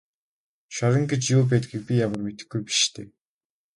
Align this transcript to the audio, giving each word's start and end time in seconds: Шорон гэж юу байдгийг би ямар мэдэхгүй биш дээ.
Шорон 0.75 1.03
гэж 1.11 1.21
юу 1.35 1.43
байдгийг 1.51 1.81
би 1.87 1.93
ямар 2.05 2.21
мэдэхгүй 2.23 2.61
биш 2.67 2.81
дээ. 2.93 3.07